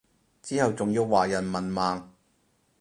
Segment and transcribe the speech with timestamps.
[0.41, 2.03] 之後仲要話人文盲